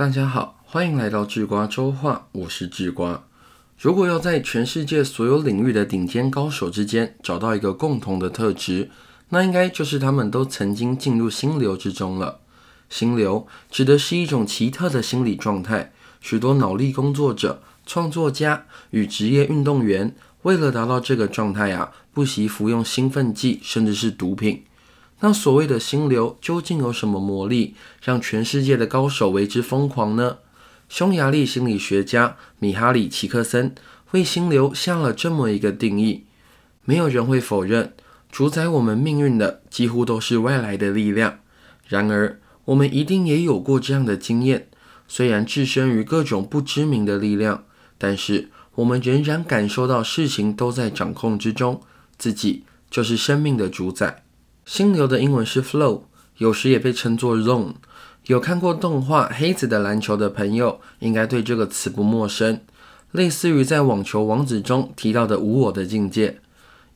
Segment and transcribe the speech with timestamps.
[0.00, 3.22] 大家好，欢迎来到智瓜周话，我是智瓜。
[3.78, 8.88] 如果要在全世界所有领域的顶尖高手之间找到一个共同的特质，
[9.28, 12.40] 那应该就是他们都曾经进入心流之中了。
[12.88, 15.92] 心流指的是一种奇特的心理状态，
[16.22, 24.62] 许多脑力工作者、创作家与职业运动员为了达到这个状态啊，不惜服用兴奋剂，甚至是毒品。
[25.20, 30.38] 那所谓的心流究竟有什么魔力，让全世界的高手为之疯狂呢？
[30.88, 33.74] 匈牙利心理学家米哈里奇克森
[34.10, 36.24] 为心流下了这么一个定义：
[36.84, 37.92] 没有人会否认，
[38.32, 41.38] 主宰我们命运的几乎都是外来的力量。
[41.86, 44.68] 然而，我们一定也有过这样的经验：
[45.06, 47.64] 虽然置身于各种不知名的力量，
[47.98, 51.82] 但是我们仍然感受到事情都在掌控之中，
[52.16, 54.24] 自己就是生命的主宰。
[54.70, 56.02] 心流的英文是 flow，
[56.36, 57.74] 有时也被称作 zone。
[58.26, 62.60] 有看过动画《黑子的篮球》的朋友，应该对这个词不陌生，
[63.10, 66.38] 类似于在《网球王子》中提到的无我的境界。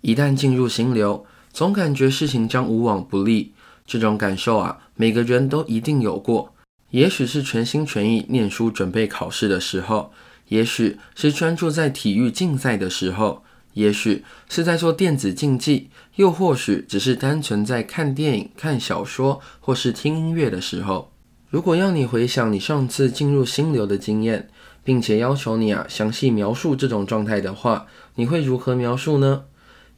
[0.02, 3.52] 一旦进入心流，总感觉事情将无往不利。
[3.84, 6.54] 这种感受啊，每个人都一定有过。
[6.90, 10.12] 也许是全心全意念书准备考试的时候，
[10.46, 13.42] 也许是专注在体育竞赛的时候。
[13.74, 21.12] 也许是在做电子竞技，又或许只是单纯在看电影、看小说，或是听音乐的时候。
[21.50, 24.48] 如果要你回想你上次进入心流的经验，
[24.82, 27.86] 并且要求你啊详细描述这种状态的话，
[28.16, 29.44] 你会如何描述呢？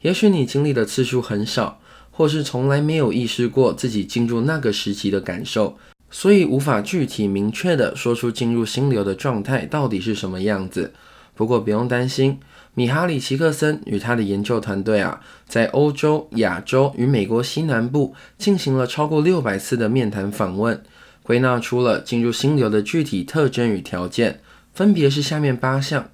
[0.01, 1.79] 也许你经历的次数很少，
[2.11, 5.77] 或是从来没有意识过自己进入那个时期的感受，
[6.11, 10.93] 所以无法具体明确的说出进入心流的状态到底是什么样子。
[11.35, 12.39] 不过不用担心。
[12.77, 20.79] 米哈里奇克森与他的研究团队啊，在欧洲、亚洲与美国西南部进行了超过六百次的面谈访问，
[21.23, 24.41] 归纳出了进入心流的具体特征与条件，
[24.75, 26.11] 分别是下面八项：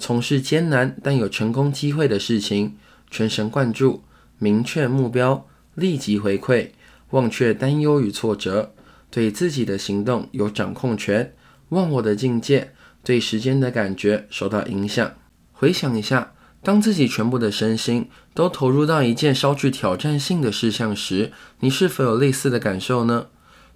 [0.00, 2.76] 从事艰难但有成功机会的事情，
[3.08, 4.02] 全神贯注，
[4.40, 6.70] 明确目标，立即回馈，
[7.10, 8.72] 忘却担忧与挫折，
[9.12, 11.32] 对自己的行动有掌控权，
[11.68, 12.72] 忘我的境界，
[13.04, 15.12] 对时间的感觉受到影响。
[15.60, 16.32] 回想一下，
[16.62, 23.26] 当自己全部的身心都投入到一件稍具挑战性的事项时，你是否有类似的感受呢？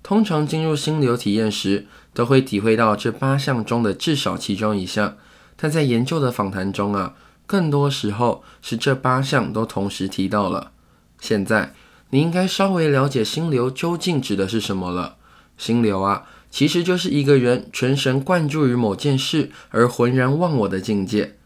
[0.02, 1.84] 通常进入心流体验时，
[2.14, 5.18] 都会体会到这八项中的至少其中一项。
[5.56, 10.72] 但在研究的访谈中啊，更多时候是这八项都同时提到了。
[11.20, 11.74] 现在
[12.08, 15.16] 你应该稍微了解心流究竟指的是什么了。
[15.58, 21.36] 心流啊，其实就是一个人全神贯注于某件事而浑然忘我的境界。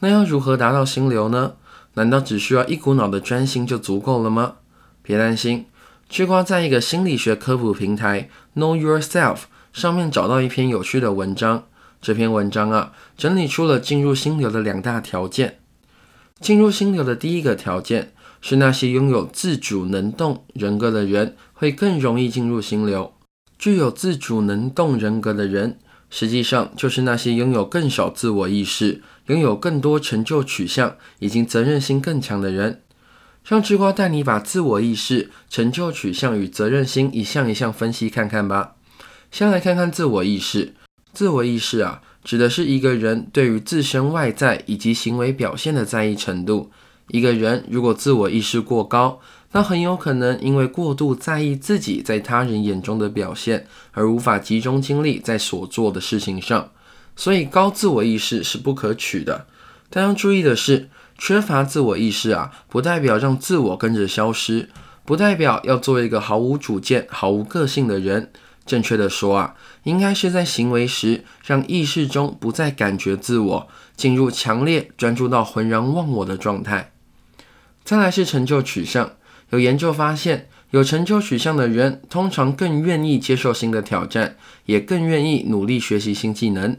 [0.00, 1.52] 那要如何达到心流呢？
[1.94, 4.54] 难道只需要一股脑的专心就足够了吗？
[5.02, 5.66] 别担心，
[6.08, 9.40] 吃瓜在一个心理学科普平台 Know Yourself
[9.72, 11.64] 上面找到一篇有趣的文章。
[12.00, 15.58] 这篇文章啊，整理出了进入心流的两大条件。
[16.40, 23.12] 进入心流的第一个条件是，那些拥有自主能动人格的人会更容易进入心流。
[23.58, 25.78] 具有自主能动人格的人。
[26.10, 32.82] 实际上，就是那些拥有更少自我意识、拥有更多成就取向以及责任心更强的人。
[33.44, 38.74] 让智瓜带你把自我意识、成就取向与责任心一项一项分析看看吧。
[39.30, 40.74] 先来看看自我意识。
[41.12, 46.70] 自我意识啊，指的是一个人对于自身外在以及行为表现的在意程度。
[47.08, 49.20] 一个人如果自我意识过高，
[49.52, 56.70] 那很有可能因为过度在意自己在他人眼中的表现，而无法集中精力在所做的事情上。
[57.16, 59.46] 所以高自我意识是不可取的。
[59.90, 60.88] 但要注意的是，
[61.18, 64.68] 缺乏自我意识啊，不代表让自我跟着消失，
[65.04, 68.30] 不代表要做一个毫无主见、毫无个性的人。
[68.64, 76.92] 正确的说啊，应该是在行为时，让意识中不再感觉自我，进入强烈专注到浑然忘我的状态。
[77.82, 79.10] 再来是成就取向。
[79.50, 86.76] 有研究发现，有成就取向的人通常更愿意接受新的挑战，也更愿意努力学习新技能。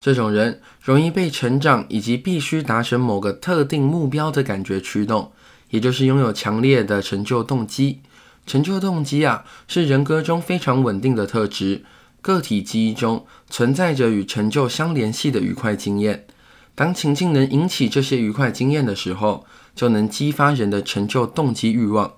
[0.00, 5.32] 这种人容易被成长以及必须达成某个特定目标的感觉驱动，
[5.70, 8.00] 也就是拥有强烈的成就动机。
[8.46, 11.84] 成就动机啊，是人格中非常稳定的特质。
[12.20, 16.26] 个体记忆中存在着与成就相联系的愉快经验。
[16.74, 22.14] 当情境能引起这些愉快经验的时候，就能激发人的成就动机欲望。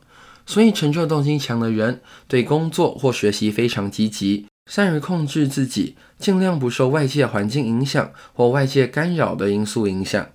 [0.46, 10.26] 所以，成就动机强的人对工作或学习非常积极，善于控制自己，尽量不受外界环境影响或外界干扰的因素影响。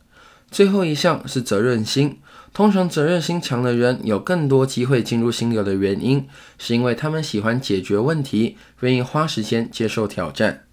[0.51, 2.19] 最后一项是责任心。
[2.53, 6.27] 通常，责任心强的人有更多机会进入心流的原因，
[6.59, 10.65] 是因为他们喜欢解决问题，愿意花时间接受挑战。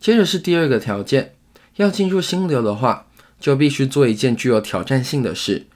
[0.00, 1.35] 接着是第二个条件，
[1.76, 3.06] 要进入心流的话，
[3.38, 5.66] 就必须做一件具有挑战性的事，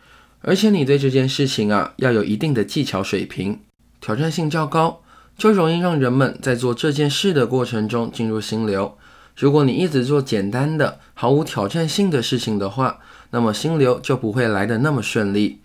[0.40, 3.60] 而且你对这件事情啊要有一定的技巧水平，
[4.00, 5.02] 挑战性较高，
[5.36, 8.96] 就容易让人们在做这件事的过程中进入心流。
[9.36, 12.98] 如果你一直做简单的、毫无挑战性的事情的话，
[13.30, 15.60] 那么心流就不会来得那么顺利。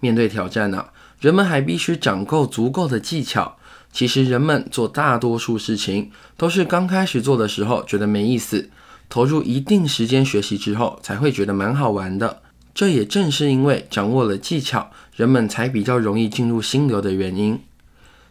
[0.00, 3.56] 面对挑战啊，人们还必须掌够足够的技巧。
[3.92, 8.70] 其实人们做大多数事情都是刚开始做的时候觉得没意思，
[9.10, 12.40] 投入一定时间学习之后才会觉得蛮好玩的。
[12.72, 17.60] 这也正是因为掌握了技巧，人们才比较容易进入心流的原因。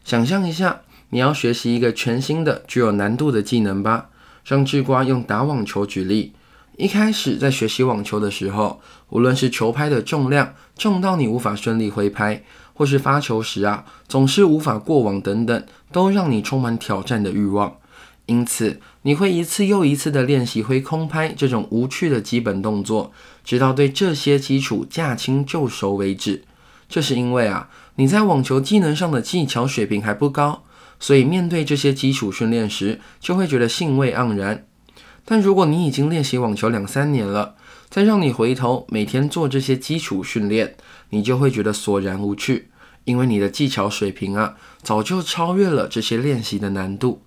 [0.06, 4.10] 想象一下，你要学习一个全新的、具有难度的技能吧。
[4.46, 6.34] 让智瓜用打网球举例。
[6.78, 8.80] 一开始在学习网球的时候，
[9.10, 12.42] 无论是球拍的重量重到你无法顺利挥拍，
[12.74, 17.76] 或是发球时啊总是无法过网等等，都让你充满挑战的欲望。
[18.30, 23.12] 因此，你会一次又一次的练习挥空拍这种无趣的基本动作，
[23.44, 26.44] 直到对这些基础驾轻就熟为止。
[26.88, 30.64] 这是因为啊你在网球技能上的技巧水平还不高，
[31.00, 34.64] 所以面对这些基础训练时，就会觉得兴味盎然。
[35.26, 37.56] 但如果你已经练习网球两三年了，
[37.90, 40.76] 再让你回头每天做这些基础训练，
[41.10, 42.70] 你就会觉得索然无趣，
[43.06, 47.24] 因为你的技巧水平啊，早就超越了这些练习的难度。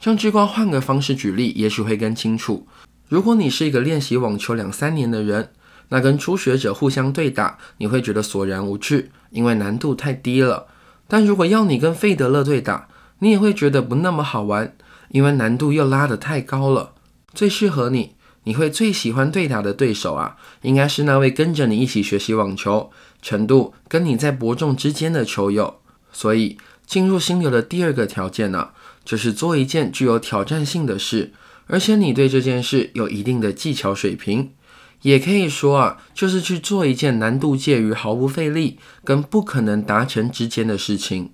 [0.00, 2.66] 让智瓜换个方式举例，也许会更清楚。
[3.08, 5.50] 如果你是一个练习网球两三年的人，
[5.88, 10.66] 那跟初学者互相对打，你会觉得索然无趣，因为难度太低了。
[11.08, 12.88] 但如果要你跟费德勒对打，
[13.20, 14.76] 你也会觉得不那么好玩，
[15.08, 16.92] 因为难度又拉得太高了。
[17.32, 18.14] 最适合你，
[18.44, 22.90] 你会最喜欢对打的对手啊，应该是那位跟着你一起学习网球
[23.20, 25.80] 程度跟你在伯仲之间的球友。
[26.12, 28.70] 所以，进入心流的第二个条件呢，
[29.08, 31.32] 就是做一件具有挑战性的事，
[31.66, 34.52] 而且你对这件事有一定的技巧水平。
[35.00, 41.30] 也可以说啊，就是去做一件难度介于毫不费力跟不可能达成之间的事情。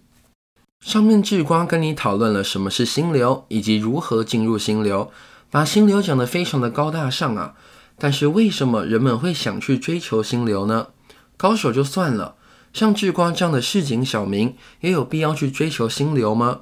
[0.87, 5.11] 上面智瓜跟你讨论了什么是心流，以及如何进入心流。
[5.51, 7.55] 把心流讲得非常的高大上啊，
[7.99, 10.91] 但是为什么人们会想去追求心流呢？
[11.37, 12.37] 高手就算了，
[12.73, 16.61] 像智瓜这样的市井小民，也有必要去追求心流吗？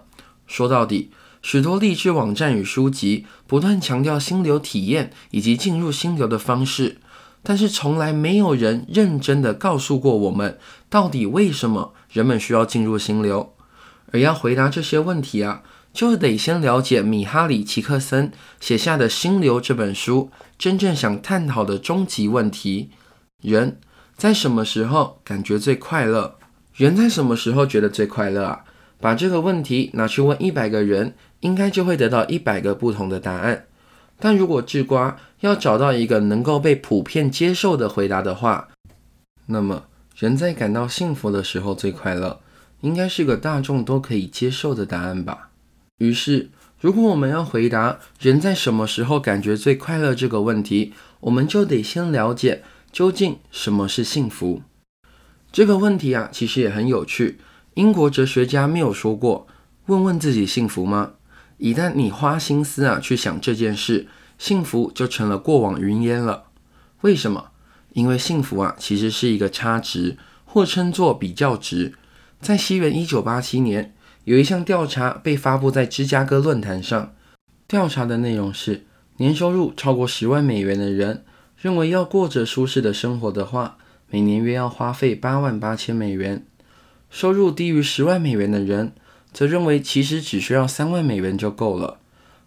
[0.53, 1.11] 说到底，
[1.41, 6.99] 许多励志网站与书籍不断强调心流体验以及进入心流的方式，
[7.43, 10.59] 但是从来没有人认真的告诉过我们，
[10.91, 13.55] 到底为什么人们需要进入心流？
[14.13, 15.63] 而要回答这些问题啊。
[15.95, 22.91] 就得先了解米哈里·奇克森写下的《心流》这本书，真正想探讨的终极问题：
[23.43, 23.79] 人
[24.17, 26.37] 在什么时候感觉最快乐？
[26.75, 28.65] 人在什么时候觉得最快乐啊？
[29.03, 33.65] 把这个问题拿去问一百个人，应该就会得到一百个不同的答案。
[34.21, 38.69] 但如果智瓜要找到一个能够被普遍接受的回答的话，
[39.47, 42.41] 那么人在感到幸福的时候最快乐，
[42.83, 45.51] 应该是个大众都可以接受的答案吧？
[45.99, 52.63] 于是，如果我们要回答人在什么时候感觉最快乐这个问题，我们就得先了解
[52.93, 54.63] 究竟什么是幸福。
[55.51, 57.39] 这个问题啊，其实也很有趣。
[57.75, 59.47] 英国哲学家缪说过
[59.87, 61.13] ：“问问自己幸福吗？
[61.59, 64.07] 一旦你花心思啊去想这件事，
[64.39, 66.45] 幸福就成了过往云烟了。
[67.03, 67.51] 为什么？
[67.93, 71.95] 因为幸福啊，其实是一个差值，或称作比较值。
[72.41, 73.95] 在西元一九八七年。”
[74.25, 77.13] 有一项调查被发布在芝加哥论坛上，
[77.67, 81.25] 调查的内容是：年收入超过十万美元的人
[81.57, 86.45] 认为，要过着舒适的生活的话，每年约要花费八万八千美元；
[87.13, 88.95] 收入低于十万美元的人
[89.33, 91.99] 则认为，其实只需要三万美元就够了。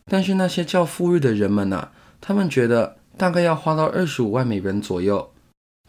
[0.05, 1.89] 但是那些较富裕的人们呢？
[2.19, 5.31] 他们觉得大概要花到二十五万美元左右。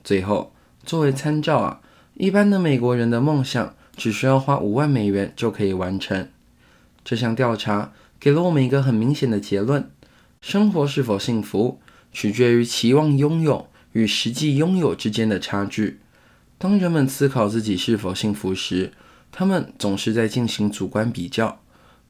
[0.05, 0.53] 最后，
[0.85, 1.81] 作为参照啊，
[2.15, 3.75] 一般的美国人的梦想。
[3.97, 6.29] 只需要花五万美元就可以完成。
[7.03, 9.91] 这项调查给了我们一个很明显的结论：
[10.43, 11.81] 生活是否幸福，
[12.13, 16.01] 取决于期望拥有与实际拥有之间的差距。
[16.59, 18.93] 当人们思考自己是否幸福时，
[19.31, 21.61] 他们总是在进行主观比较。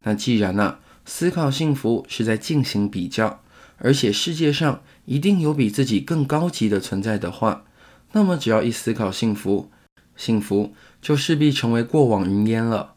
[0.02, 3.42] 那既然呢，思考幸福是在进行比较，
[3.78, 7.64] 而且世界上一定有比自己更高级的存在的话，
[8.12, 9.70] 那么只要一思考幸福，
[10.16, 10.74] 幸福。
[11.02, 12.94] 就势必成为过往云烟了。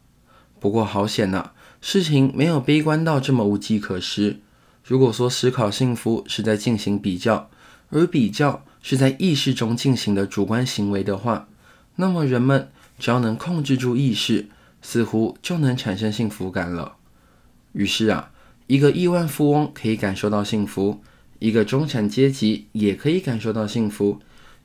[0.58, 4.40] 不过好险呐，事情没有悲观到这么无计可施。
[4.82, 7.48] 如果说思考幸福是在进行比较，
[7.90, 11.48] 而比较是在意识中进行的主观行为的话，
[11.96, 14.48] 那么人们只要能控制住意识，
[14.82, 16.96] 似乎就能产生幸福感了。
[17.72, 18.30] 于是啊，
[18.66, 21.00] 一个亿万富翁可以感受到幸福，
[21.38, 24.20] 一个中产阶级也可以感受到幸福，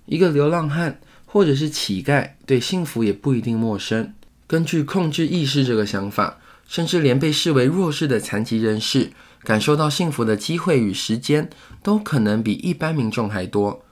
[0.06, 4.14] 一个流浪汉或者是乞丐对幸福也不一定陌生。
[4.48, 9.12] 根据控制意识这个想法，甚至连被视为弱势的残疾人士
[9.44, 11.50] 感受到幸福的机会与时间，
[11.84, 13.85] 都可能比一般民众还多。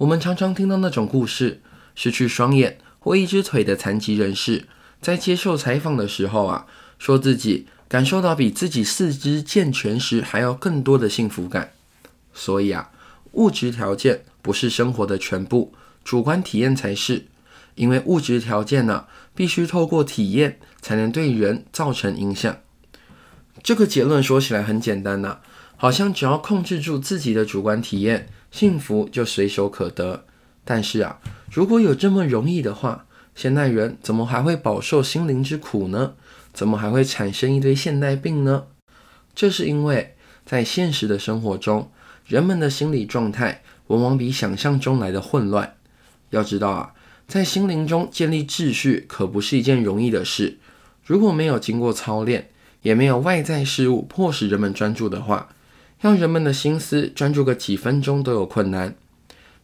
[0.00, 1.60] 我们常常听到那种故事：
[1.94, 4.66] 失去双眼或一只腿的残疾人士，
[5.02, 6.66] 在接受采访的时候啊，
[6.98, 7.66] 说自己。
[7.86, 11.72] 感受到比自己四肢健全时还要更多的幸福感，
[12.32, 12.90] 所以啊，
[13.32, 17.26] 物质条件不是生活的全部，主观体验才是。
[17.74, 22.56] 因为物质条件呢，必须透过体验才能对人造成影响。
[23.60, 25.40] 这个结论说起来很简单呐，
[25.76, 30.24] 好像只要控制住自己的主观体验，幸福就随手可得。
[30.64, 31.18] 但是啊，
[31.50, 36.14] 如果有这么容易的话，现代人怎么还会饱受心灵之苦呢？
[36.52, 38.64] 怎么还会产生一堆现代病呢？
[39.34, 41.90] 这是因为在现实的生活中，
[42.26, 45.76] 人们的心理状态往往比想象中来的混乱。
[46.30, 46.94] 要知道啊，
[47.26, 50.58] 在心灵中建立秩序可不是一件容易的事。
[51.04, 52.50] 如果没有经过操练，
[52.82, 55.48] 也没有外在事物迫使人们专注的话，
[56.00, 58.96] 让人们的心思专注个几分钟都有困难。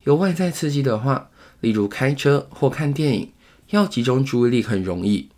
[0.04, 3.32] 有外在刺激的话，例如开车或看电影，
[3.70, 5.30] 要集中注意力很容易。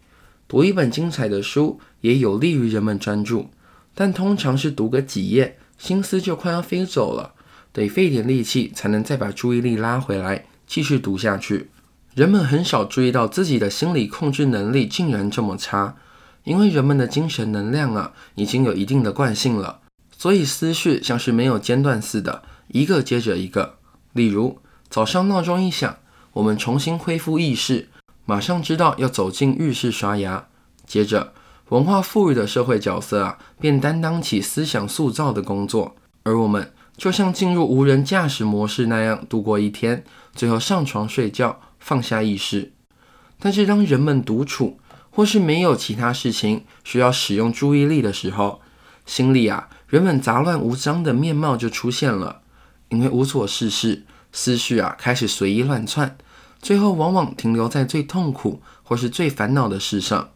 [0.49, 3.49] 读一本精彩的书也有利于人们专注，
[3.95, 7.35] 但通常是读个几页，心思就快要飞走了，
[7.73, 11.69] 得费点力气才能再把注意力拉回来，继续读下去。
[12.15, 15.97] 人们很少注意到自己的心理控制能力竟然这么差，
[16.43, 19.81] 因为人们的精神能量啊已经有一定的惯性了，
[20.19, 23.77] 所以思绪像是没有间断似的，一个接着一个。
[24.13, 24.59] 例如
[24.91, 25.97] 早上闹钟一响，
[26.33, 27.89] 我们重新恢复意识。
[28.27, 30.49] 马上知道要走进浴室刷牙，
[30.85, 31.33] 接着
[31.69, 42.73] 文化富裕的社会角色啊，便担当起思想塑造的工作，而我们就像进入无人驾驶模式那样度过一天，最后上床睡觉，放下意识。
[43.39, 48.61] 但是当人们独处或是没有其他事情需要使用注意力的时候，
[49.07, 52.43] 心里啊原本杂乱无章的面貌就出现了，
[52.91, 56.17] 因为无所事事，思绪啊开始随意乱窜。
[56.61, 60.31] 最后往往停留在最痛苦或是最烦恼的事上，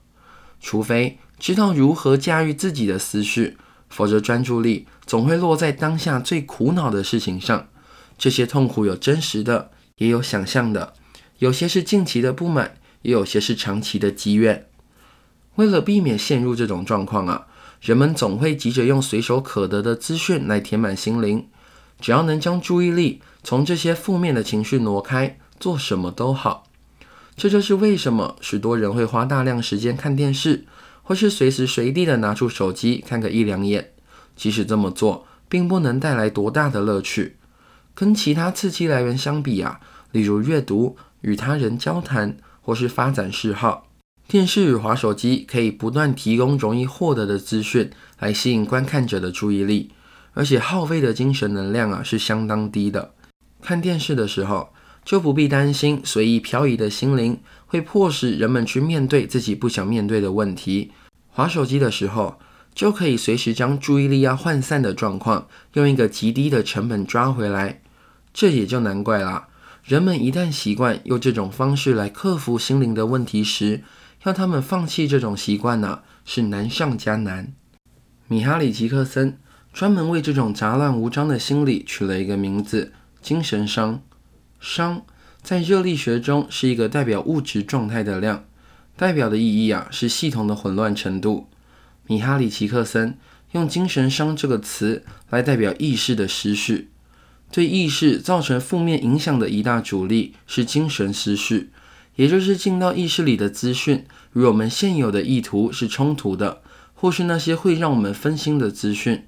[0.61, 3.56] 除非知道如何驾驭自己的思绪，
[3.90, 7.68] 否则专注力总会落在当下最苦恼的事情上。
[8.16, 10.94] 这些痛苦有真实的，也有想象的，
[11.40, 14.66] 有些是近期的不满，也有些是长期的积怨。
[15.56, 17.49] 为了避免陷入这种状况啊，
[17.83, 21.49] 人们总会急着用随手可得的资讯来填满心灵，
[22.01, 25.37] 只要能将注意力从这些负面的情绪挪开。
[25.59, 26.65] 做什么都好，
[27.37, 30.65] 这就是为什么许多人会花大量时间看电视，
[31.03, 33.93] 或是随时随地的拿出手机看个一两眼。
[34.35, 37.37] 即使这么做，并不能带来多大的乐趣。
[37.95, 43.89] 跟其他刺激来源相比啊，例如阅读、与他人交谈，或是发展嗜好，
[44.33, 49.91] 电视与滑手机可以不断提供容易获得的资讯，来吸引观看者的注意力，
[50.33, 53.12] 而且耗费的精神能量啊是相当低的。
[53.61, 54.73] 看电视的时候。
[55.05, 60.93] 就不必担心随意漂移的心灵会迫使人们去面对自己不想面对的问题。
[61.29, 62.39] 划手机的时候，
[62.73, 67.83] 就可以随时将注意力要涣散的状况，用一个极低的成本抓回来。
[68.33, 69.49] 这也就难怪啦。
[69.85, 73.83] 人们一旦习惯用这种方式来克服心灵的问题时，
[74.25, 77.52] 要他们放弃这种习惯呢，是难上加难。
[78.29, 79.38] 米哈里奇克森
[79.73, 84.02] 专门为这种杂乱无章的心理取了一个名字——精神伤。
[84.61, 85.02] 熵
[85.43, 88.45] 在热力学中是一个代表物质状态的量，
[88.97, 91.49] 代表的意义啊是系统的混乱程度。
[92.07, 93.19] 米哈里奇克森
[93.50, 96.91] 用“精神伤”这个词来代表意识的失序。
[97.50, 101.71] 对意识造成负面影响的一大主力是精神失序，
[102.16, 104.04] 也就是进到意识里的资讯
[104.35, 106.62] 与我们现有的意图是冲突的，
[106.95, 109.25] 或是那些会让我们分心的资讯。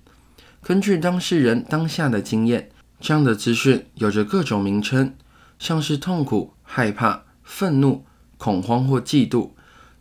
[0.63, 5.15] 根据当事人当下的经验，这样的资讯有着各种名称。
[5.57, 8.05] 像是痛苦、害怕、愤怒、
[8.37, 9.51] 恐慌或嫉妒，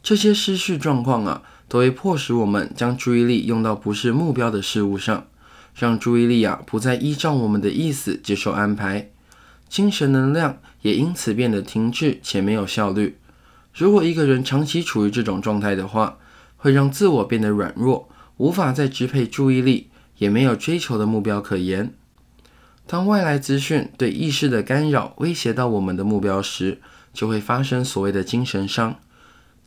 [0.02, 5.28] 这些失序状况啊，都会迫使我们将注意力用到不是目标的事物上，
[5.76, 9.12] 让注意力啊不再依照我们的意思接受安排，
[9.74, 13.18] 精神能量也因此变得停滞且没有效率。
[13.74, 16.20] 如果一个人长期处于这种状态的话，
[16.58, 19.90] 会让自我变得软弱，无法再支配注意力，
[20.20, 21.92] 也没有追求的目标可言。
[22.86, 26.80] 当外来资讯对意识的干扰威胁到我们的目标时，
[27.12, 29.00] 就会发生所谓的精神伤。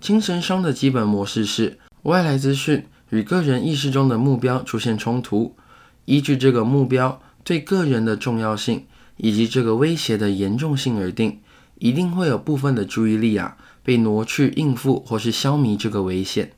[0.01, 5.57] 精神伤的基本模式是：外来资讯与个人意识中的目标出现冲突，
[6.05, 8.85] 依据这个目标对个人的重要性
[9.17, 11.41] 以及这个威胁的严重性而定，
[11.79, 16.53] 一定会有部分的注意力啊被挪去应付或是消弭这个危险。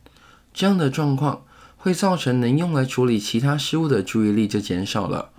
[0.52, 1.44] 这样的状况
[1.76, 5.30] 会造成能用来处理其他事物的注意力就减少了。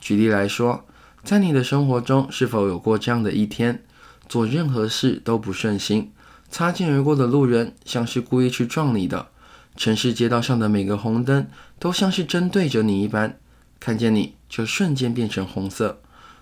[0.00, 0.86] 举例来说，
[1.22, 3.82] 在你的生活中是否有过这样的一天，
[4.28, 6.12] 做任何事都不顺心，
[6.48, 9.28] 擦肩而过的路人像是故意去撞你的，
[9.76, 11.46] 城市街道上的每个红灯
[11.78, 13.38] 都像是针对着你一般，
[13.78, 16.00] 看见你就瞬间变成红色，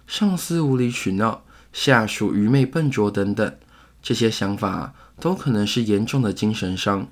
[0.08, 3.54] 上司无理取闹，下属愚昧笨拙等等，
[4.02, 7.06] 这些想法都可能是严重的精神伤。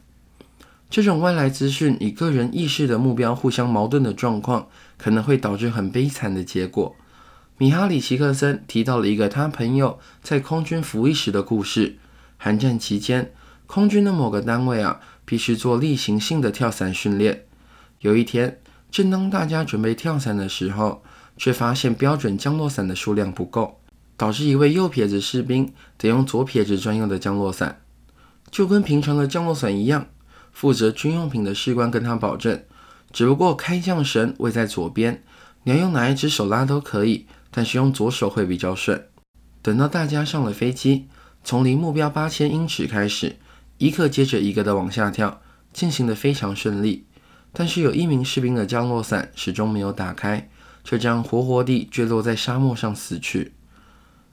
[0.88, 6.96] 这种外来资讯与个人意识的目标互相矛盾的状况，可能会导致很悲惨的结果。
[7.58, 11.98] 米哈里奇克森提到了一个他朋友在空军服役时的故事。
[12.38, 13.30] 寒战期间，
[13.66, 17.44] 空军的某个单位啊，必须做例行性的跳伞训练。
[18.00, 18.58] 有一天，
[18.90, 21.02] 正当大家准备跳伞的时候，
[21.36, 23.80] 却发现标准降落伞的数量不够，
[24.16, 27.82] 导致一位右撇子士兵得用左撇子专用的降落伞，
[28.50, 30.06] 就跟平常的降落伞一样。
[30.52, 32.62] 负责军用品的士官跟他保证，
[33.12, 35.22] 只不过开降绳位在左边，
[35.64, 39.06] 你要用哪一只手拉都可以，但是用左手会比较顺。
[39.60, 41.08] 等到大家上了飞机，
[41.44, 43.36] 从离目标八千英尺开始，
[43.76, 45.42] 一个接着一个的往下跳，
[45.74, 47.04] 进行的非常顺利。
[47.52, 50.48] 但是有一名士兵的降落伞始终没有打开，
[50.86, 53.54] 就这样活活地坠落在沙漠上死去。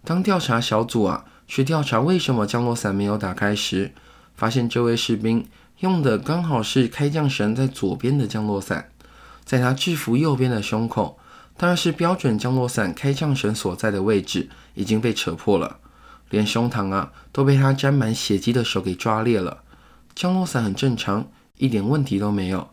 [0.03, 3.91] 当调查小组啊去调查为什么降落伞没有打开时，
[4.35, 5.47] 发现这位士兵。
[5.79, 8.91] 用的刚好是开降绳在左边的降落伞，
[9.43, 11.17] 在他制服右边的胸口，
[11.57, 15.79] 当然是标准降落伞开降绳所在的位置已经被扯破了，
[16.29, 19.63] 连胸膛啊都被他沾满血迹的手给抓裂了。
[20.15, 22.69] 降落伞很正常，一点问题都没有，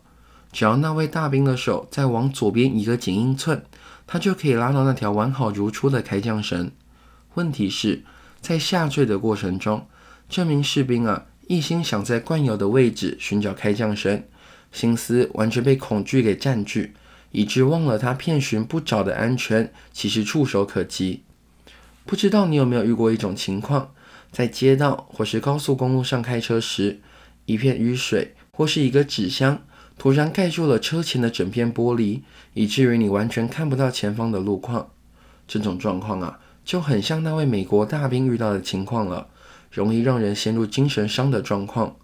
[0.51, 3.63] 只要那位大兵的手再往左边移个几英寸，
[4.05, 6.71] 他就可以拉到那条完好如初的开降绳。
[7.35, 8.03] 问题是，
[8.41, 9.87] 在下坠的过程中，
[10.27, 11.25] 这名士兵啊。
[11.47, 14.23] 一心想在惯有的位置寻找开降绳，
[14.71, 16.93] 心思完全被恐惧给占据，
[17.31, 21.23] 以致忘了他遍寻不着的安全其实触手可及。
[22.05, 23.91] 不知道你有没有遇过一种情况，
[24.31, 27.01] 在街道或是高速公路上开车时，
[27.45, 29.61] 一片雨水或是一个纸箱
[30.01, 32.21] 突然盖住了车前的整片玻璃，
[32.55, 34.89] 以至于你完全看不到前方的路况。
[35.47, 39.27] 这种状况啊，就很像那位美国大兵遇到的情况了。
[39.69, 41.97] 容易让人陷入精神伤的状况。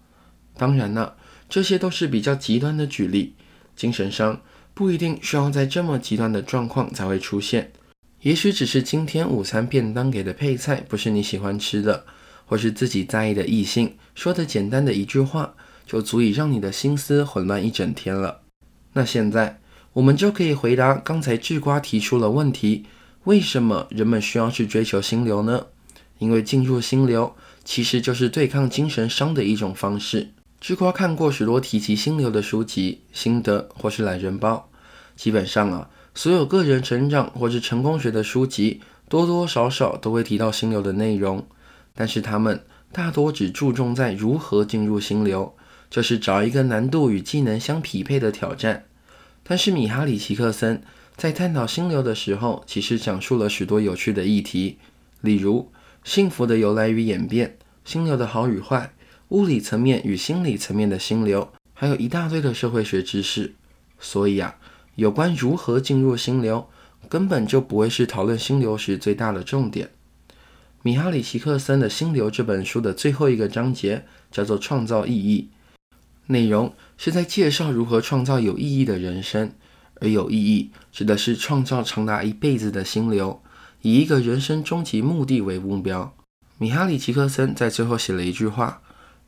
[0.56, 1.16] 当然了，
[1.48, 3.34] 这些都是比较极端的举例。
[3.74, 4.40] 精神伤
[4.74, 7.72] 不一定需要在这么极端的状况才会出现，
[8.20, 12.04] 也许只是今天午餐便当给的配菜不是你喜欢吃的，
[12.46, 15.56] 或是自己在意的异性说的简单的一句话，
[15.88, 18.42] 就足以让你的心思混乱一整天了。
[18.92, 19.58] 那现在
[19.94, 22.84] 我们就可以回答刚才智瓜提出了问题：
[23.24, 25.66] 为什么人们需要去追求心流呢？
[26.18, 27.34] 因为进入心流。
[27.64, 30.30] 其实就是对抗精神伤的一种方式。
[30.58, 34.70] 智瓜看过许多提及心流的书籍、心得或是懒人包。
[35.14, 41.46] 基本上啊，所有个人成长或是成功学的书籍，多多少少都会提到心流的内容。
[41.94, 45.54] 但是他们大多只注重在如何进入心流，
[45.90, 48.84] 就是找一个难度与技能相匹配的挑战。
[49.42, 50.82] 但是米哈里奇克森
[51.16, 54.78] 在探讨心流的时候，其实讲述了许多有趣的议题，
[55.20, 55.70] 例如。
[56.04, 58.94] 幸福的由来与演变，心流的好与坏，
[59.30, 63.52] 物理层面与心理层面的心流，还有一大堆的社会学知识。
[63.98, 64.56] 所以啊，
[64.94, 66.70] 有关如何进入心流，
[67.10, 69.90] 根本就不会是讨论心流时最大的重点。
[70.82, 75.50] 米哈里奇克森的《心流》这本书的最后一个章节叫做“创造意义”，
[76.28, 79.52] 内容是在介绍如何创造有意义的人生，
[79.96, 83.42] 而有意义指的是创造长达一辈子的心流。
[83.82, 86.14] 以一个人生终极目的为目标，
[86.58, 88.82] 米哈里奇克森在最后写了一句话：“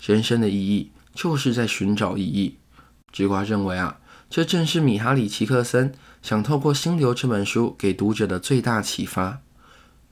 [0.04, 2.56] 人生的意义就是在寻找意义。”
[3.12, 9.40] 直瓜认为啊，这正是米哈里奇克森想透过《心流》这本书给读者的最大启发。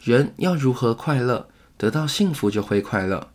[0.01, 1.49] 人要如何快乐？
[1.77, 3.29] 得到幸福就会快乐。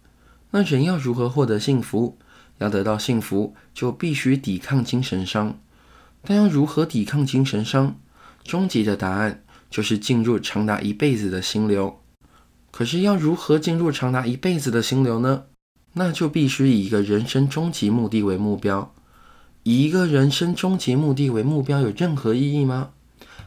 [0.51, 2.17] 那人要如何获得幸福？
[2.63, 5.59] 要得到幸福，就必须抵抗精神伤。
[6.23, 7.99] 但要如何抵抗精神伤？
[8.43, 9.41] 终极的答案。
[9.73, 11.99] 就是进入长达一辈子的心流，
[12.69, 15.45] 可是要如何进入长达一辈子的心流呢？
[15.93, 18.93] 那就必须以一个人生终极目的为目标。
[19.63, 22.91] 以一个人生终极目的为目标有任何意义吗？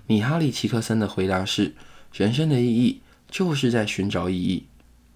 [0.09, 1.76] 米哈里奇克森的回答是：
[2.12, 4.66] 人生的意义就是在寻找意义。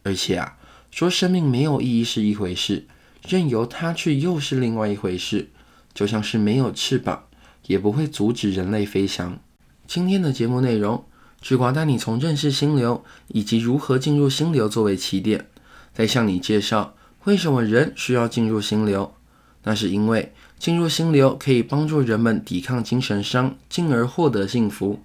[0.05, 0.59] 而且啊，
[0.93, 2.87] 说生命没有意义是一回事，
[3.29, 5.51] 任由它去又是另外一回事。
[5.93, 7.25] 就像是没有翅膀，
[7.67, 9.39] 也不会阻止人类飞翔。
[9.89, 11.05] 今天的节目内容，
[11.41, 15.49] 智瓜带你从认识心流以及如何进入心流作为起点，
[15.93, 19.13] 再向你介绍为什么人需要进入心流。
[19.65, 25.01] 那是因为进入心流可以帮助人们抵抗精神伤，进而获得幸福。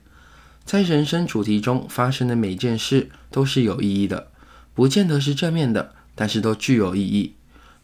[0.64, 4.32] 在人生主题中发生的每件事都是有意义的，
[4.76, 7.34] 不见得是正面的，但是都具有意义。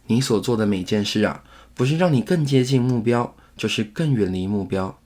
[0.06, 4.98] 你所做的每件事啊，不是让你更接近目标，就是更远离目标。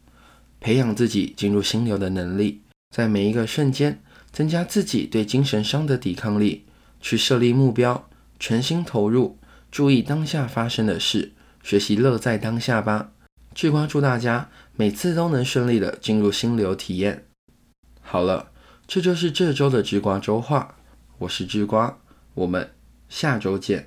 [0.59, 6.65] 培养自己进入心流的能力，在每一个瞬间增加自己对精神伤的抵抗力，
[7.01, 8.09] 去设立目标，
[8.41, 9.39] 全心投入，
[9.71, 11.33] 注意当下发生的事，
[11.63, 13.13] 学习乐在当下吧。
[13.55, 17.25] 智瓜祝大家每次都能顺利的进入心流体验。
[18.01, 18.51] 好了，
[18.87, 20.77] 这就是这周的智瓜周话，
[21.19, 21.99] 我是智瓜，
[22.35, 22.71] 我们
[23.09, 23.87] 下周见。